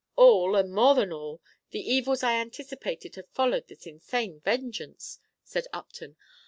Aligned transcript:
"All, 0.15 0.55
and 0.55 0.73
more 0.73 0.95
than 0.95 1.13
all, 1.13 1.41
the 1.69 1.79
evils 1.79 2.23
I 2.23 2.37
anticipated 2.39 3.13
have 3.17 3.29
followed 3.29 3.67
this 3.67 3.85
insane 3.85 4.39
vengeance," 4.39 5.19
said 5.43 5.67
Upton. 5.71 6.15